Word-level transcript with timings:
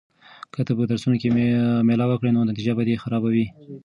که 0.53 0.61
ته 0.67 0.71
په 0.77 0.83
درسونو 0.89 1.15
کې 1.21 1.29
مېله 1.87 2.05
وکړې 2.07 2.31
نو 2.35 2.47
نتیجه 2.49 2.73
به 2.77 2.83
دې 2.87 2.95
خرابه 3.03 3.29
وي. 3.35 3.45